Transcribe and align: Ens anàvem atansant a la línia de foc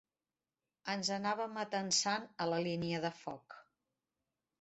Ens 0.93 1.11
anàvem 1.17 1.59
atansant 1.63 2.25
a 2.45 2.47
la 2.53 2.59
línia 2.69 3.03
de 3.05 3.13
foc 3.19 3.57